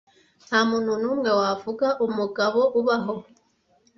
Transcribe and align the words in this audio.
ntamuntu 0.47 0.91
numwe 1.01 1.29
wavuga 1.39 1.87
umugabo 2.05 2.61
ubaho 2.79 3.13